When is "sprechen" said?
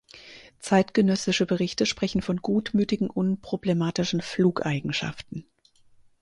1.85-2.23